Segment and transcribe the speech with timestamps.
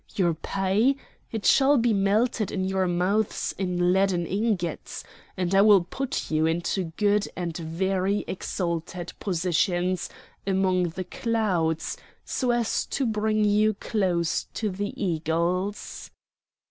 [0.15, 0.95] Your pay?
[1.31, 5.03] it shall be melted in your mouths in leaden ingots!
[5.37, 10.09] and I will put you into good and very exalted positions
[10.47, 16.09] among the clouds, so as to bring you close to the eagles!"